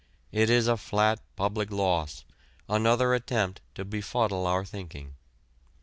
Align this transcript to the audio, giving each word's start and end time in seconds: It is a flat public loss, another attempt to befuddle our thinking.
It 0.31 0.49
is 0.49 0.67
a 0.67 0.77
flat 0.77 1.19
public 1.35 1.69
loss, 1.69 2.25
another 2.67 3.13
attempt 3.13 3.61
to 3.75 3.85
befuddle 3.85 4.47
our 4.47 4.65
thinking. 4.65 5.13